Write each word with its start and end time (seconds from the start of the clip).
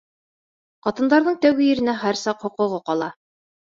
Ҡатындарҙың 0.87 1.39
тәүге 1.45 1.69
иренә 1.77 1.97
һәр 2.03 2.23
саҡ 2.25 2.45
хоҡуғы 2.45 2.85
ҡала. 2.93 3.17